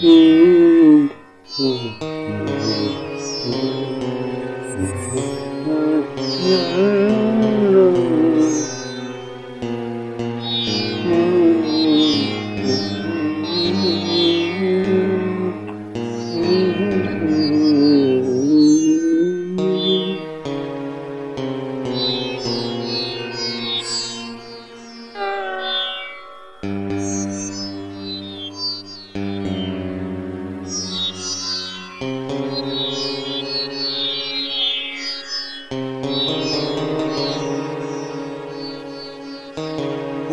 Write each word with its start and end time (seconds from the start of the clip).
Mm-hmm. 0.00 1.08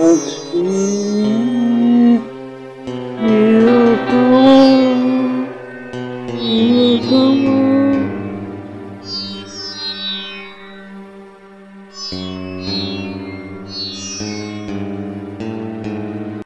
Thank 0.05 0.35